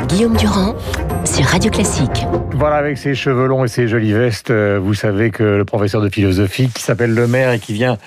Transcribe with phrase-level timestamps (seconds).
[0.00, 0.74] Guillaume Durand
[1.42, 2.26] Radio Classique.
[2.52, 6.00] Voilà, avec ses cheveux longs et ses jolies vestes, euh, vous savez que le professeur
[6.00, 7.98] de philosophie qui s'appelle Le Maire et qui vient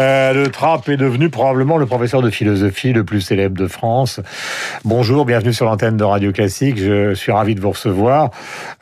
[0.00, 4.18] euh, de Trappes est devenu probablement le professeur de philosophie le plus célèbre de France.
[4.84, 6.78] Bonjour, bienvenue sur l'antenne de Radio Classique.
[6.78, 8.30] Je suis ravi de vous recevoir.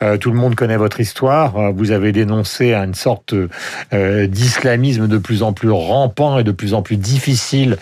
[0.01, 1.71] Euh, tout le monde connaît votre histoire.
[1.73, 3.35] Vous avez dénoncé une sorte
[3.91, 7.77] d'islamisme de plus en plus rampant et de plus en plus difficile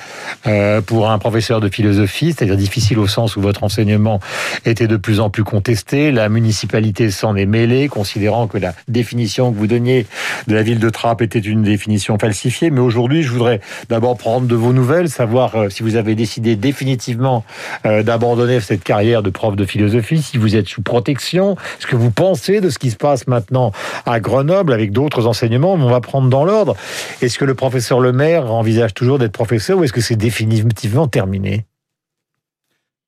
[0.86, 4.20] pour un professeur de philosophie, c'est-à-dire difficile au sens où votre enseignement
[4.66, 6.09] était de plus en plus contesté.
[6.12, 10.08] La municipalité s'en est mêlée, considérant que la définition que vous donniez
[10.48, 12.70] de la ville de Trappes était une définition falsifiée.
[12.72, 16.56] Mais aujourd'hui, je voudrais d'abord prendre de vos nouvelles, savoir euh, si vous avez décidé
[16.56, 17.44] définitivement
[17.86, 21.96] euh, d'abandonner cette carrière de prof de philosophie, si vous êtes sous protection, ce que
[21.96, 23.72] vous pensez de ce qui se passe maintenant
[24.06, 25.74] à Grenoble avec d'autres enseignements.
[25.74, 26.76] On va prendre dans l'ordre.
[27.22, 31.08] Est-ce que le professeur Le Maire envisage toujours d'être professeur ou est-ce que c'est définitivement
[31.08, 31.69] terminé?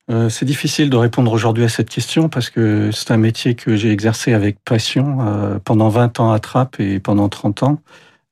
[0.10, 3.76] Euh, c'est difficile de répondre aujourd'hui à cette question parce que c'est un métier que
[3.76, 7.80] j'ai exercé avec passion euh, pendant 20 ans à Trappes et pendant 30 ans.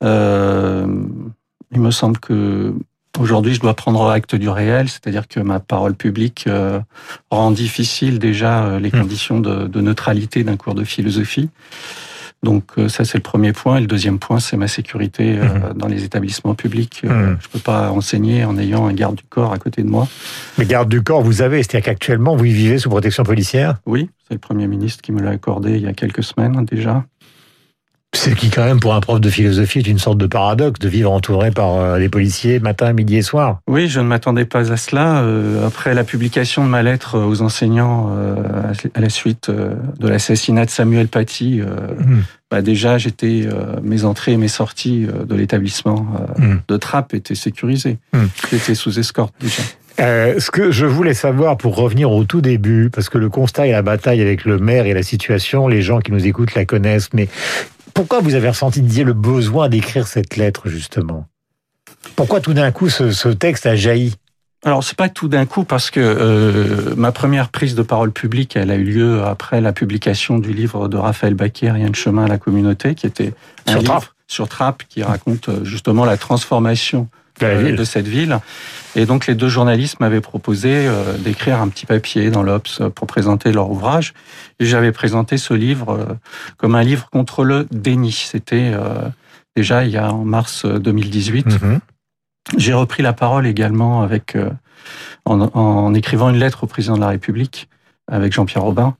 [0.03, 0.87] Euh,
[1.71, 2.73] il me semble que
[3.19, 6.49] aujourd'hui je dois prendre acte du réel, c'est-à-dire que ma parole publique
[7.29, 8.91] rend difficile déjà les mmh.
[8.91, 11.49] conditions de neutralité d'un cours de philosophie.
[12.41, 13.77] Donc euh, ça c'est le premier point.
[13.77, 15.73] Et le deuxième point c'est ma sécurité euh, mhm.
[15.75, 17.01] dans les établissements publics.
[17.03, 17.37] Mhm.
[17.41, 20.07] Je peux pas enseigner en ayant un garde du corps à côté de moi.
[20.57, 23.77] Mais garde du corps vous avez, c'est-à-dire qu'actuellement vous vivez sous protection policière?
[23.85, 27.03] Oui, c'est le Premier ministre qui me l'a accordé il y a quelques semaines déjà.
[28.15, 30.89] Ce qui, quand même, pour un prof de philosophie, est une sorte de paradoxe de
[30.89, 33.59] vivre entouré par euh, les policiers matin, midi et soir.
[33.67, 35.21] Oui, je ne m'attendais pas à cela.
[35.21, 38.35] Euh, après la publication de ma lettre aux enseignants euh,
[38.95, 42.21] à la suite de l'assassinat de Samuel Paty, hmm.
[42.49, 43.47] bah déjà, j'étais
[43.83, 46.57] mes entrées et mes sorties de l'établissement hmm.
[46.67, 47.99] de Trappes étaient sécurisées.
[48.13, 48.25] Hmm.
[48.49, 49.61] J'étais sous escorte déjà.
[49.99, 53.71] Ce que je voulais savoir pour revenir au tout début, parce que le constat et
[53.71, 57.09] la bataille avec le maire et la situation, les gens qui nous écoutent la connaissent,
[57.13, 57.27] mais
[57.93, 61.25] pourquoi vous avez ressenti, le besoin d'écrire cette lettre, justement?
[62.15, 64.15] Pourquoi tout d'un coup ce, texte a jailli?
[64.63, 68.57] Alors c'est pas tout d'un coup parce que euh, ma première prise de parole publique,
[68.57, 72.25] elle a eu lieu après la publication du livre de Raphaël Baquet, Rien de chemin
[72.25, 73.33] à la communauté, qui était
[73.67, 77.07] un sur livre sur Trappes qui raconte euh, justement la transformation
[77.43, 78.39] euh, de cette ville.
[78.95, 83.07] Et donc les deux journalistes m'avaient proposé euh, d'écrire un petit papier dans l'Obs pour
[83.07, 84.13] présenter leur ouvrage.
[84.59, 86.05] Et j'avais présenté ce livre euh,
[86.57, 88.11] comme un livre contre le déni.
[88.11, 88.73] C'était
[89.55, 91.61] déjà il y a en mars 2018.
[91.61, 91.79] Mhm.
[92.57, 94.35] J'ai repris la parole également avec
[95.25, 97.69] en, en, écrivant une lettre au président de la République
[98.11, 98.95] avec Jean-Pierre Robin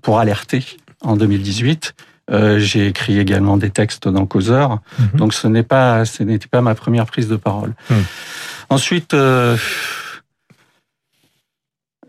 [0.00, 0.64] pour alerter
[1.02, 1.94] en 2018
[2.30, 5.08] euh, j'ai écrit également des textes dans Causeur, mhm.
[5.18, 7.74] donc ce n'est pas, ce n'était pas ma première prise de parole.
[7.88, 8.04] Mhm.
[8.68, 9.56] Ensuite, euh,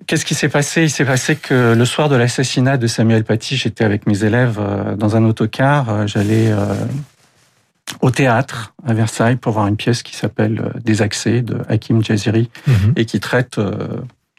[0.08, 0.84] qu'est-ce qui s'est passé?
[0.84, 4.58] Il s'est passé que le soir de l'assassinat de Samuel Paty, j'étais avec mes élèves
[4.60, 6.08] euh, dans un autocar.
[6.08, 6.52] J'allais
[8.02, 12.50] au théâtre à Versailles pour voir une pièce qui s'appelle Des accès de Hakim Jaziri
[12.66, 12.94] mhm.
[12.96, 13.60] et qui traite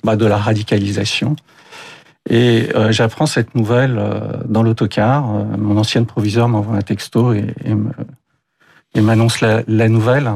[0.03, 1.37] bah, de la radicalisation.
[2.29, 5.35] Et euh, j'apprends cette nouvelle euh, dans l'autocar.
[5.35, 7.55] Euh, mon ancienne proviseur m'envoie un texto et,
[8.95, 10.31] et m'annonce la, la, nouvelle.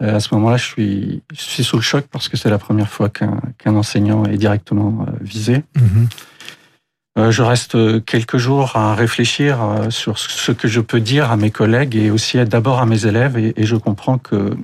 [0.00, 2.88] à ce moment-là, je suis, je suis sous le choc parce que c'est la première
[2.88, 5.62] fois qu'un enseignant est directement visé.
[5.76, 7.30] Mm-hmm.
[7.30, 9.58] je reste quelques jours à réfléchir
[9.90, 13.38] sur ce que je peux dire à mes collègues et aussi d'abord à mes élèves.
[13.38, 14.56] Et, et, je comprends que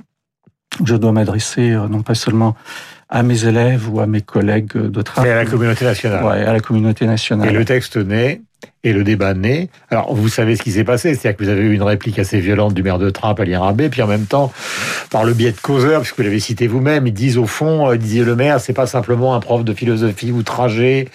[0.83, 2.55] je dois m'adresser non pas seulement
[3.09, 5.29] à mes élèves ou à mes collègues de travail.
[5.29, 6.23] Mais à la communauté nationale.
[6.23, 7.49] Ouais, à la communauté nationale.
[7.49, 8.41] Et le texte naît
[8.85, 9.69] et le débat naît.
[9.89, 12.39] Alors, vous savez ce qui s'est passé, c'est-à-dire que vous avez eu une réplique assez
[12.39, 14.53] violente du maire de Trappes, à Rabé, puis en même temps,
[15.09, 17.97] par le biais de causeurs, puisque vous l'avez cité vous-même, ils disent au fond, euh,
[17.97, 21.09] disait le maire, c'est pas simplement un prof de philosophie outragé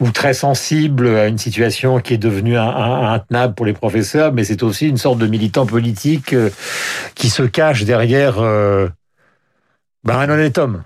[0.00, 4.62] ou très sensible à une situation qui est devenue intenable pour les professeurs, mais c'est
[4.62, 6.50] aussi une sorte de militant politique euh,
[7.14, 8.88] qui se cache derrière euh,
[10.04, 10.82] ben, un honnête homme.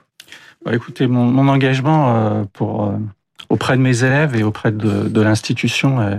[0.65, 2.93] Bah, écoutez, mon, mon engagement euh, pour euh,
[3.49, 6.15] auprès de mes élèves et auprès de, de l'institution, euh,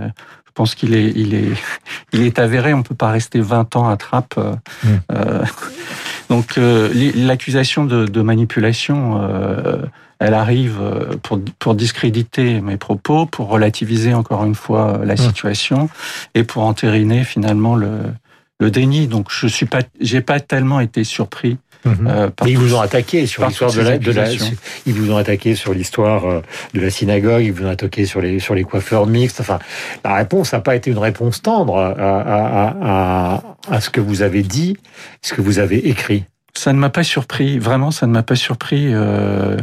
[0.46, 1.52] je pense qu'il est, il est,
[2.12, 2.74] il est avéré.
[2.74, 4.38] On peut pas rester 20 ans à trappe.
[4.84, 4.88] Mmh.
[6.28, 9.20] donc, l'accusation de, de, manipulation,
[10.20, 10.80] elle arrive
[11.22, 15.18] pour, pour discréditer mes propos, pour relativiser encore une fois la mmh.
[15.18, 15.88] situation
[16.34, 17.98] et pour entériner finalement le,
[18.60, 19.08] le déni.
[19.08, 22.06] Donc, je suis pas, j'ai pas tellement été surpris Mhm.
[22.08, 24.30] Euh, ils vous ont attaqué sur l'histoire de la, de la,
[24.86, 26.40] ils vous ont attaqué sur l'histoire euh,
[26.72, 29.40] de la synagogue, ils vous ont attaqué sur les sur les coiffeurs mixtes.
[29.40, 29.58] Enfin,
[30.02, 34.22] la réponse n'a pas été une réponse tendre à, à, à, à, ce que vous
[34.22, 34.76] avez dit,
[35.20, 36.24] ce que vous avez écrit.
[36.54, 38.86] Ça ne m'a pas surpris, vraiment, ça ne m'a pas surpris.
[38.94, 39.56] Euh,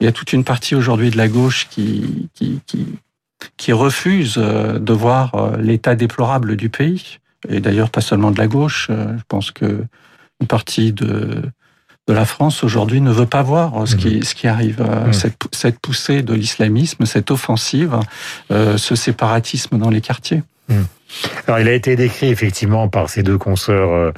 [0.00, 2.86] il y a toute une partie aujourd'hui de la gauche qui, qui, qui,
[3.56, 7.18] qui refuse de voir l'état déplorable du pays.
[7.48, 8.88] Et d'ailleurs, pas seulement de la gauche.
[8.90, 9.84] Je pense que
[10.40, 11.42] une partie de,
[12.06, 14.22] de la France aujourd'hui ne veut pas voir ce qui, mhm.
[14.22, 15.12] ce qui arrive, mhm.
[15.12, 17.98] cette, cette poussée de l'islamisme, cette offensive,
[18.50, 20.42] ce séparatisme dans les quartiers.
[20.68, 20.86] Mhm.
[21.46, 24.12] Alors, il a été décrit effectivement par ces deux consoeurs euh,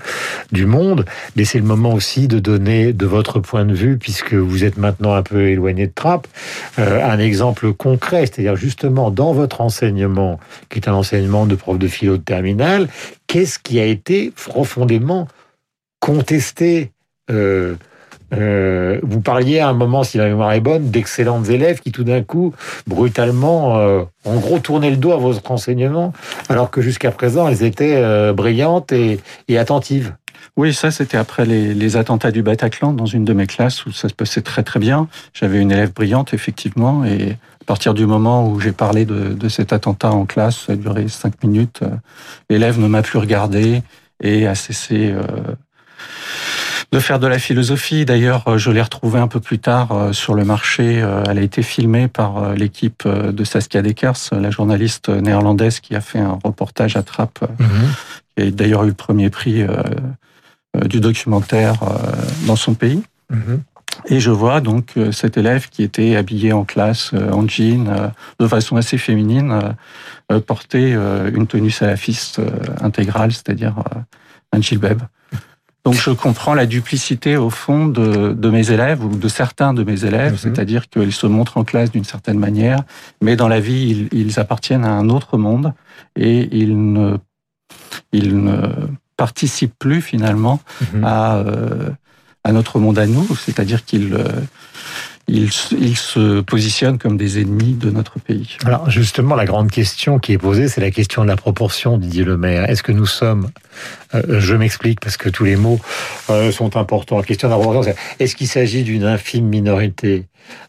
[0.52, 1.04] du Monde,
[1.34, 4.76] mais c'est le moment aussi de donner, de votre point de vue, puisque vous êtes
[4.76, 6.28] maintenant un peu éloigné de Trappes,
[6.78, 10.38] euh, un exemple concret, c'est-à-dire justement dans votre enseignement,
[10.70, 12.88] qui est un enseignement de prof de philo de terminale,
[13.26, 15.28] qu'est-ce qui a été profondément
[16.00, 16.92] contesté
[17.30, 17.76] euh,
[18.34, 22.04] euh, vous parliez à un moment, si la mémoire est bonne, d'excellentes élèves qui tout
[22.04, 22.52] d'un coup,
[22.86, 26.12] brutalement, euh, ont gros tourné le dos à votre enseignement,
[26.48, 29.20] alors que jusqu'à présent, elles étaient euh, brillantes et,
[29.56, 30.14] attentives.
[30.56, 34.08] Oui, ça c'était après les, attentats du Bataclan dans une de mes classes où ça
[34.08, 35.08] se passait très très bien.
[35.34, 39.72] J'avais une élève brillante effectivement et à partir du moment où j'ai parlé de, cet
[39.72, 41.80] attentat en classe, ça a duré cinq minutes,
[42.48, 43.82] l'élève ne m'a plus regardé
[44.22, 45.14] et a cessé
[46.92, 48.04] de faire de la philosophie.
[48.04, 51.02] D'ailleurs, euh, je l'ai retrouvée un peu plus tard euh, sur le marché.
[51.02, 56.00] Euh, elle a été filmée par l'équipe de Saskia Dekers, la journaliste néerlandaise qui a
[56.00, 57.44] fait un reportage à Trappes,
[58.36, 59.64] qui a d'ailleurs eu le premier prix
[60.84, 61.74] du documentaire
[62.46, 63.02] dans son pays.
[63.30, 63.62] Mhm.
[64.08, 68.76] Et je vois donc cet élève qui était habillé en classe, en jean, de façon
[68.76, 69.74] assez féminine,
[70.46, 72.40] porter une tenue salafiste
[72.80, 73.76] intégrale, c'est-à-dire
[74.52, 75.02] un djilbab.
[75.86, 79.84] Donc je comprends la duplicité au fond de, de mes élèves ou de certains de
[79.84, 80.38] mes élèves, mhm.
[80.38, 82.80] c'est-à-dire qu'ils se montrent en classe d'une certaine manière,
[83.22, 85.74] mais dans la vie ils, ils, appartiennent à un autre monde
[86.16, 87.18] et ils ne,
[88.10, 88.58] ils ne
[89.16, 90.58] participent plus finalement
[90.92, 91.04] mhm.
[91.04, 91.90] à, euh,
[92.42, 94.24] à notre monde à nous, c'est-à-dire qu'ils euh,
[95.28, 98.56] ils, se positionnent comme des ennemis de notre pays.
[98.64, 102.24] Alors justement, la grande question qui est posée, c'est la question de la proportion, Didier
[102.24, 102.70] Lemaire.
[102.70, 103.50] Est-ce que nous sommes,
[104.14, 105.80] euh, je m'explique parce que tous les mots
[106.30, 110.26] euh, sont importants, la question de la proportion, est-ce qu'il s'agit d'une infime minorité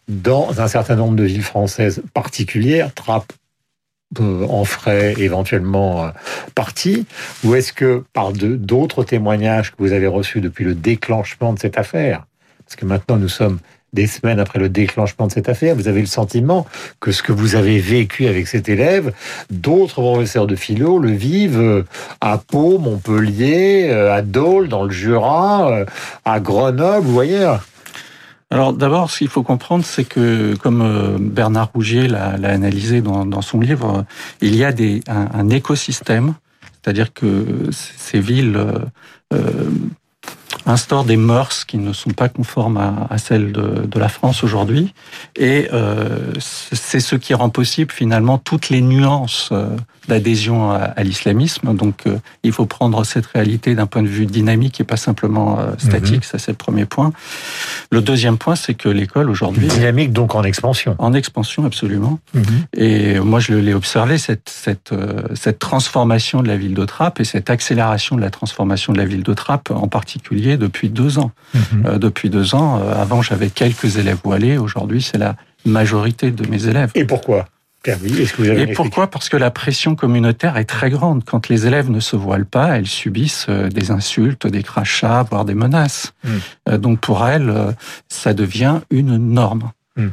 [0.08, 3.32] dans un certain nombre de villes françaises particulières, Trappes,
[4.20, 6.10] euh, en frais éventuellement
[6.54, 7.06] partis
[7.44, 11.78] ou est-ce que par d'autres témoignages que vous avez reçus depuis le déclenchement de cette
[11.78, 12.24] affaire,
[12.64, 13.60] parce que maintenant nous sommes
[13.92, 16.66] des semaines après le déclenchement de cette affaire, vous avez le sentiment
[17.00, 19.12] que ce que vous avez vécu avec cet élève,
[19.50, 21.82] d'autres professeurs de philo le vivent euh,
[22.20, 25.84] à Pau, Montpellier, euh, à Dole, dans le Jura, euh,
[26.24, 27.64] à Grenoble ou ailleurs.
[28.50, 33.60] Alors d'abord, ce qu'il faut comprendre, c'est que, comme Bernard Rougier l'a analysé dans, son
[33.60, 34.06] livre,
[34.40, 34.72] il y a
[35.08, 36.32] un, écosystème,
[36.80, 38.58] c'est-à-dire que ces villes
[40.68, 42.76] instaure des mœurs qui ne sont pas conformes
[43.10, 44.94] à, celles de, la France aujourd'hui.
[45.34, 49.66] Et euh, c'est ce qui rend possible finalement toutes les nuances euh,
[50.08, 51.74] d'adhésion à, l'islamisme.
[51.74, 55.58] Donc euh, il faut prendre cette réalité d'un point de vue dynamique et pas simplement
[55.78, 56.16] statique.
[56.16, 56.22] Mhm.
[56.22, 57.12] Ça c'est le premier point.
[57.90, 59.66] Le deuxième point, c'est que l'école aujourd'hui...
[59.68, 60.94] Dynamique donc en expansion.
[60.98, 62.18] En expansion, absolument.
[62.34, 62.42] Mhm.
[62.76, 64.92] Et moi je l'ai observé, cette, cette,
[65.34, 69.04] cette transformation de la ville de Trappes et cette accélération de la transformation de la
[69.04, 71.32] ville de Trappes en particulier depuis deux ans.
[71.86, 76.48] Euh, depuis deux ans, euh, avant j'avais quelques élèves voilés, aujourd'hui c'est la majorité de
[76.48, 76.90] mes élèves.
[76.94, 77.46] Et pourquoi?
[77.88, 79.08] Et pourquoi?
[79.08, 81.24] Parce que la pression communautaire est très grande.
[81.24, 85.44] Quand les élèves ne se voilent pas, elles subissent euh, des insultes, des crachats, voire
[85.44, 86.12] des menaces.
[86.24, 86.76] Mhm.
[86.78, 87.52] Donc pour elles,
[88.08, 89.70] ça devient une norme.
[89.96, 90.12] Mhm.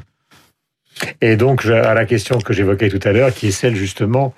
[1.22, 4.34] Et donc, à la question que j'évoquais tout à l'heure, qui est celle justement,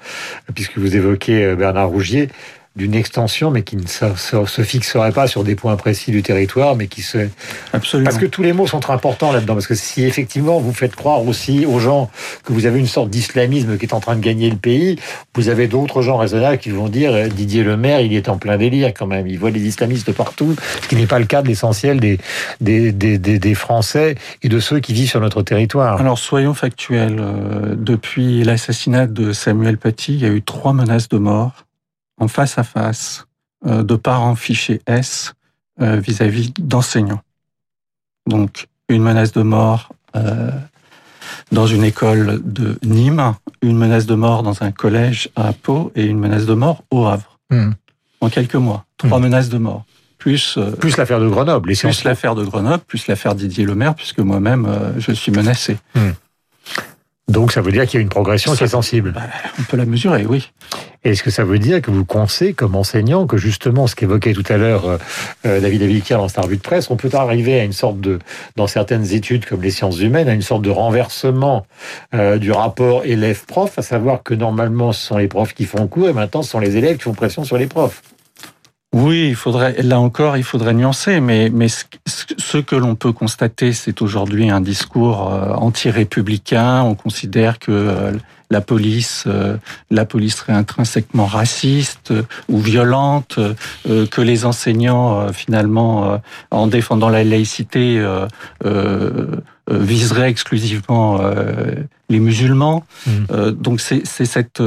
[0.56, 2.30] puisque vous évoquez Bernard Rougier,
[2.78, 6.88] d'une extension, mais qui ne se, fixerait pas sur des points précis du territoire, mais
[6.88, 7.28] qui se...
[7.74, 8.06] Absolument.
[8.06, 10.96] Parce que tous les mots sont très importants là-dedans, parce que si effectivement vous faites
[10.96, 12.10] croire aussi aux gens
[12.44, 15.00] que vous avez une sorte d'islamisme qui est en train de gagner le pays,
[15.36, 18.38] vous avez d'autres gens raisonnables qui vont dire euh, Didier Le Maire, il est en
[18.38, 21.42] plein délire quand même, il voit des islamistes partout, ce qui n'est pas le cas
[21.42, 22.20] de l'essentiel des
[22.62, 26.00] des, des, des, Français et de ceux qui vivent sur notre territoire.
[26.00, 31.10] Alors soyons factuels, euh, depuis l'assassinat de Samuel Paty, il y a eu trois menaces
[31.10, 31.67] de mort
[32.18, 33.28] en face à face
[33.66, 35.34] euh, de parents fichés S
[35.82, 37.22] euh, vis-à-vis d'enseignants.
[38.28, 40.52] Donc une menace de mort euh,
[41.52, 46.06] dans une école de Nîmes, une menace de mort dans un collège à Pau et
[46.06, 47.40] une menace de mort au Havre.
[47.50, 47.72] Hmm.
[48.22, 49.24] En quelques mois, trois hmm.
[49.24, 49.86] menaces de mort.
[50.18, 51.72] Plus, plus l'affaire de Grenoble.
[51.72, 55.78] plus l'affaire de Grenoble, plus l'affaire Didier Lemaire, puisque moi-même, je suis menacé.
[55.96, 56.12] Hmm.
[57.28, 59.12] Donc ça veut dire qu'il y a une progression qui est sensible.
[59.12, 59.22] Bah,
[59.60, 60.52] on peut la mesurer, oui.
[61.04, 64.44] Est-ce que ça veut dire que vous pensez, comme enseignant, que justement, ce qu'évoquait tout
[64.50, 64.98] à l'heure euh,
[65.46, 68.20] euh, David Abiquière dans sa revue de presse, on peut arriver à une sorte de,
[68.56, 71.66] dans certaines études comme les sciences humaines, à une sorte de renversement
[72.14, 76.10] euh, du rapport élève-prof, à savoir que normalement, ce sont les profs qui font cours
[76.10, 78.02] et maintenant, ce sont les élèves qui font pression sur les profs.
[79.00, 83.72] Oui, il faudrait, là encore, il faudrait nuancer, mais, mais ce, que l'on peut constater,
[83.72, 86.82] c'est aujourd'hui un discours euh, anti-républicain.
[86.82, 88.12] On considère que euh,
[88.50, 89.56] la police, euh,
[89.92, 92.12] la police serait intrinsèquement raciste
[92.50, 93.38] ou violente,
[93.86, 98.04] que les enseignants, finalement, en défendant la laïcité,
[99.70, 101.20] viseraient exclusivement
[102.10, 102.86] les musulmans.
[103.06, 103.52] Mmh.
[103.52, 104.64] donc c'est cette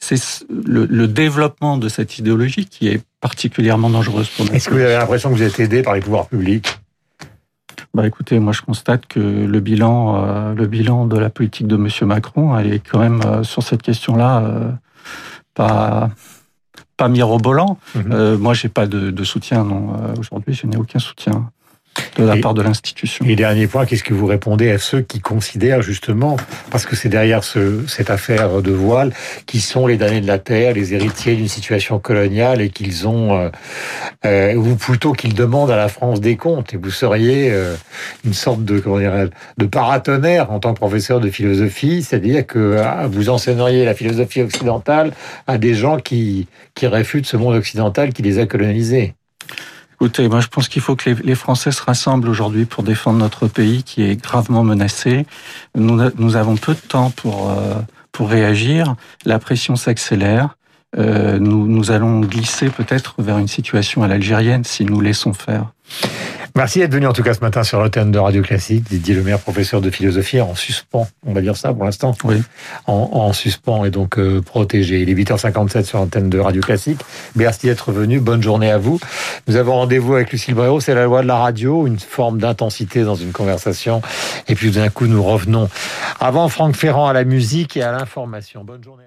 [0.00, 4.52] c'est le, le, développement de cette idéologie qui est particulièrement dangereuse pour nous.
[4.52, 6.78] Est-ce que vous avez l'impression que vous êtes aidé par les pouvoirs publics?
[7.94, 11.76] Bah écoutez, moi je constate que le bilan, euh, le bilan de la politique de
[11.76, 14.70] Monsieur Macron, elle est quand même euh, sur cette question-là euh,
[15.54, 16.10] pas
[16.96, 17.78] pas mirobolant.
[17.94, 18.36] Mhm.
[18.36, 21.50] moi j'ai pas de, de, soutien non aujourd'hui, je n'ai aucun soutien
[22.16, 23.24] de la part de l'institution.
[23.26, 26.36] Et dernier point, qu'est-ce que vous répondez à ceux qui considèrent justement,
[26.70, 29.12] parce que c'est derrière ce, cette affaire de voile,
[29.46, 33.36] qui sont les damnés de la terre, les héritiers d'une situation coloniale et qu'ils ont,
[33.36, 33.48] euh,
[34.24, 36.74] euh, ou plutôt qu'ils demandent à la France des comptes.
[36.74, 37.74] Et vous seriez euh,
[38.24, 42.76] une sorte de, comment dire, de paratonnerre en tant que professeur de philosophie, c'est-à-dire que
[42.78, 45.12] ah, vous enseigneriez la philosophie occidentale
[45.46, 49.14] à des gens qui, qui réfutent ce monde occidental qui les a colonisés.
[50.00, 53.48] Écoutez, moi je pense qu'il faut que les, Français se rassemblent aujourd'hui pour défendre notre
[53.48, 55.26] pays qui est gravement menacé.
[55.74, 57.74] Nous, nous avons peu de temps pour, euh,
[58.12, 58.94] pour réagir.
[59.24, 60.56] La pression s'accélère.
[60.96, 65.72] Euh, nous, nous allons glisser peut-être vers une situation à l'algérienne si nous laissons faire.
[66.58, 68.82] Merci d'être venu en tout cas ce matin sur l'antenne de Radio Classique.
[68.90, 72.16] Didier Lemaire, professeur de philosophie en suspens, on va dire ça pour l'instant.
[72.24, 72.42] Oui.
[72.88, 75.02] En, en, suspens et donc euh, protégé.
[75.02, 76.98] Il est 8h57 sur l'antenne de Radio Classique.
[77.36, 78.18] Merci d'être venu.
[78.18, 78.98] Bonne journée à vous.
[79.46, 80.80] Nous avons rendez-vous avec Lucille Bréau.
[80.80, 84.02] C'est la loi de la radio, une forme d'intensité dans une conversation.
[84.48, 85.68] Et puis d'un coup, nous revenons
[86.18, 88.64] avant Franck Ferrand à la musique et à l'information.
[88.64, 89.04] Bonne journée.